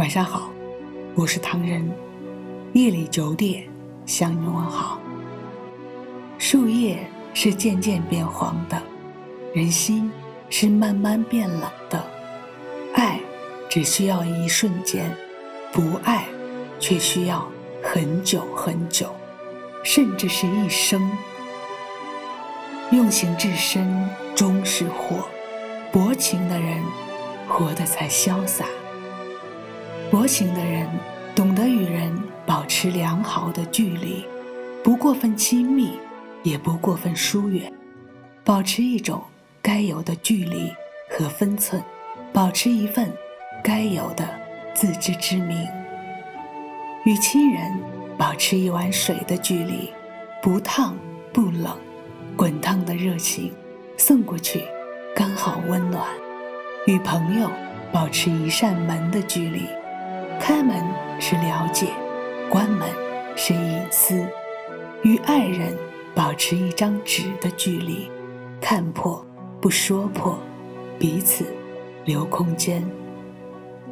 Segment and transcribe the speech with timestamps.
[0.00, 0.50] 晚上好，
[1.14, 1.86] 我是唐人。
[2.72, 3.68] 夜里九点
[4.06, 4.98] 向你问好。
[6.38, 8.82] 树叶是渐渐变黄的，
[9.52, 10.10] 人心
[10.48, 12.02] 是慢慢变冷的。
[12.94, 13.20] 爱
[13.68, 15.14] 只需要一瞬间，
[15.70, 16.24] 不爱
[16.78, 17.46] 却需要
[17.82, 19.14] 很久很久，
[19.84, 21.10] 甚至是一生。
[22.90, 25.28] 用情至深终是祸，
[25.92, 26.82] 薄情的人
[27.46, 28.64] 活得才潇洒。
[30.10, 30.88] 薄情的人
[31.36, 32.12] 懂得与人
[32.44, 34.24] 保持良好的距离，
[34.82, 35.92] 不过分亲密，
[36.42, 37.72] 也不过分疏远，
[38.42, 39.22] 保持一种
[39.62, 40.68] 该有的距离
[41.08, 41.80] 和分寸，
[42.32, 43.08] 保持一份
[43.62, 44.28] 该有的
[44.74, 45.64] 自知之明。
[47.04, 47.72] 与亲人
[48.18, 49.92] 保持一碗水的距离，
[50.42, 50.96] 不烫
[51.32, 51.78] 不冷，
[52.36, 53.52] 滚烫的热情
[53.96, 54.64] 送过去，
[55.14, 56.04] 刚好温暖。
[56.88, 57.48] 与朋友
[57.92, 59.62] 保持一扇门的距离。
[60.40, 60.82] 开门
[61.20, 61.88] 是了解，
[62.48, 62.88] 关门
[63.36, 64.26] 是隐私。
[65.02, 65.76] 与爱人
[66.14, 68.10] 保持一张纸的距离，
[68.58, 69.24] 看破
[69.60, 70.38] 不说破，
[70.98, 71.44] 彼此
[72.06, 72.82] 留空间。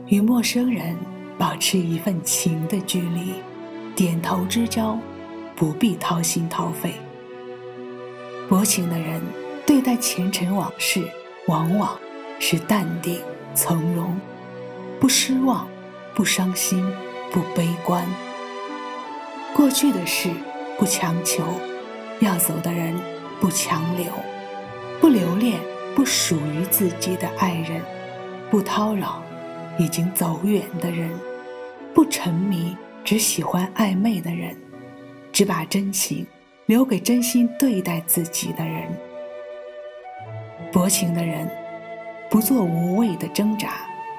[0.07, 0.97] 与陌生人
[1.37, 3.35] 保持一份情的距离，
[3.95, 4.99] 点头之交，
[5.55, 6.95] 不必掏心掏肺。
[8.49, 9.21] 薄情的人
[9.67, 11.03] 对待前尘往事，
[11.47, 11.97] 往往
[12.41, 13.21] 是淡定
[13.55, 14.19] 从容，
[14.99, 15.69] 不失望。
[16.19, 16.85] 不伤心，
[17.31, 18.05] 不悲观。
[19.55, 20.29] 过去的事
[20.77, 21.45] 不强求，
[22.19, 22.93] 要走的人
[23.41, 24.07] 不强留，
[25.01, 25.61] 不留恋
[25.95, 27.81] 不属于自己的爱人，
[28.51, 29.23] 不叨扰
[29.79, 31.09] 已经走远的人，
[31.95, 34.57] 不沉迷只喜欢暧昧的人，
[35.31, 36.27] 只把真情
[36.67, 38.89] 留给真心对待自己的人。
[40.73, 41.49] 薄情的人
[42.29, 43.75] 不做无谓的挣扎，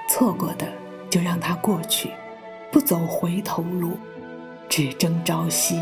[0.07, 0.78] 错过的。
[1.09, 2.11] 就让它过去，
[2.71, 3.97] 不走回头路，
[4.67, 5.79] 只争朝夕。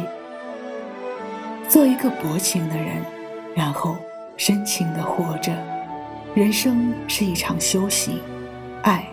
[1.68, 3.04] 做一个薄情的人，
[3.54, 3.98] 然后
[4.38, 5.52] 深情的活着。
[6.34, 8.22] 人生是一场修行，
[8.84, 9.06] 爱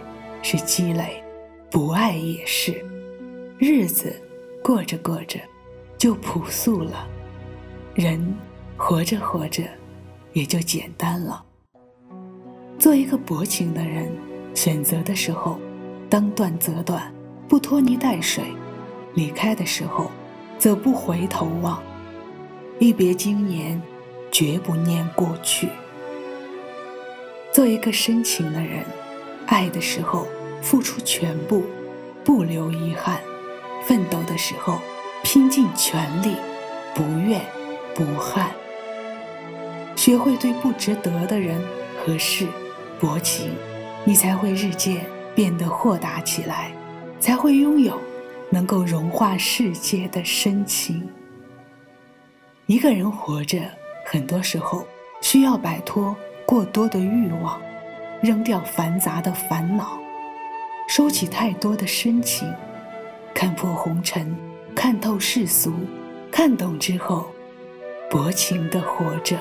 [0.43, 1.23] 是积累，
[1.71, 2.85] 不爱也是。
[3.59, 4.15] 日子
[4.63, 5.41] 过着过着，
[5.97, 7.09] 就朴素了；
[7.95, 8.37] 人
[8.77, 9.63] 活着活着，
[10.33, 11.43] 也就简单了。
[12.79, 14.13] 做一个薄情的人，
[14.55, 15.59] 选择的时候。
[16.15, 17.13] 当断则断，
[17.49, 18.45] 不拖泥带水；
[19.15, 20.13] 离开的时候，
[20.61, 21.83] 则不回头望。
[22.79, 23.83] 一别经年，
[24.31, 25.69] 绝不念过去。
[27.53, 28.85] 做一个深情的人，
[29.47, 30.29] 爱的时候
[30.63, 31.65] 付出全部，
[32.23, 33.17] 不留遗憾；
[33.83, 34.79] 奋斗的时候
[35.25, 36.37] 拼尽全力，
[36.95, 37.41] 不怨
[37.93, 38.53] 不憾。
[39.97, 41.61] 学会对不值得的人
[42.07, 42.47] 和事
[43.01, 43.51] 薄情，
[44.05, 45.05] 你才会日渐。
[45.35, 46.71] 变得豁达起来，
[47.19, 47.99] 才会拥有
[48.51, 51.09] 能够融化世界的深情。
[52.67, 53.59] 一个人活着，
[54.07, 54.87] 很多时候
[55.21, 56.15] 需要摆脱
[56.47, 57.61] 过多的欲望，
[58.23, 59.99] 扔掉繁杂的烦恼，
[60.89, 62.51] 收起太多的深情，
[63.35, 64.35] 看破红尘，
[64.75, 65.73] 看透世俗，
[66.31, 67.27] 看懂之后，
[68.11, 69.37] 薄情的活着。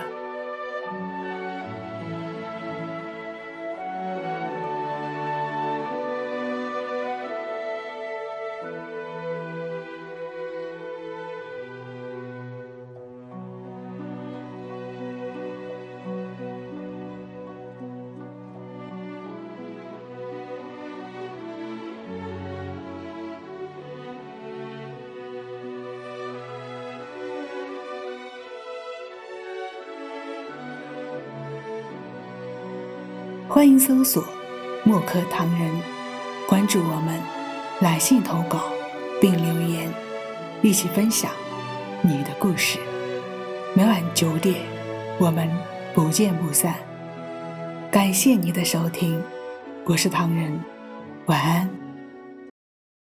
[33.50, 34.24] 欢迎搜索
[34.84, 35.70] “墨客唐人”，
[36.48, 37.20] 关注我们，
[37.82, 38.64] 来信投稿
[39.22, 39.92] 并留言，
[40.62, 41.30] 一起分享
[42.02, 42.80] 你的故事。
[43.76, 44.56] 每晚九点，
[45.20, 45.50] 我们
[45.94, 46.76] 不见不散。
[47.92, 49.22] 感谢你的收听，
[49.86, 50.60] 我是唐人，
[51.28, 51.83] 晚安。